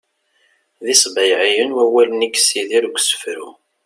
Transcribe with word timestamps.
d 0.85 0.87
isbayɛiyen 0.93 1.75
wawalen 1.77 2.25
i 2.27 2.29
yessidir 2.29 2.83
deg 2.85 2.95
usefru 2.99 3.49